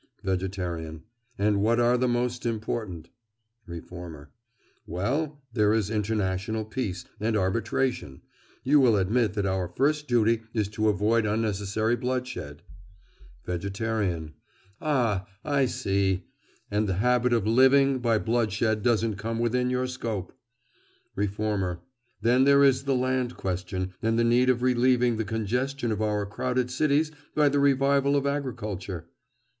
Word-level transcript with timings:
VEGETARIAN: 0.23 1.03
And 1.37 1.61
what 1.61 1.79
are 1.79 1.95
the 1.95 2.07
most 2.07 2.43
important? 2.43 3.09
REFORMER: 3.67 4.31
Well, 4.87 5.43
there 5.53 5.75
is 5.75 5.91
international 5.91 6.65
peace 6.65 7.05
and 7.19 7.37
arbitration. 7.37 8.23
You 8.63 8.79
will 8.79 8.97
admit 8.97 9.33
that 9.33 9.45
our 9.45 9.67
first 9.67 10.07
duty 10.07 10.41
is 10.55 10.69
to 10.69 10.89
avoid 10.89 11.27
unnecessary 11.27 11.95
bloodshed. 11.95 12.63
VEGETARIAN: 13.45 14.33
Ah, 14.81 15.27
I 15.45 15.67
see! 15.67 16.23
And 16.71 16.89
the 16.89 16.95
habit 16.95 17.31
of 17.31 17.45
living 17.45 17.99
by 17.99 18.17
bloodshed 18.17 18.81
doesn't 18.81 19.17
come 19.17 19.37
within 19.37 19.69
your 19.69 19.85
scope! 19.85 20.33
REFORMER: 21.15 21.79
Then 22.23 22.45
there 22.45 22.63
is 22.63 22.85
the 22.85 22.95
land 22.95 23.37
question, 23.37 23.93
and 24.01 24.17
the 24.17 24.23
need 24.23 24.49
of 24.49 24.63
relieving 24.63 25.17
the 25.17 25.23
congestion 25.25 25.91
of 25.91 26.01
our 26.01 26.25
crowded 26.25 26.71
cities 26.71 27.11
by 27.35 27.49
the 27.49 27.59
revival 27.59 28.15
of 28.15 28.25
agriculture. 28.25 29.05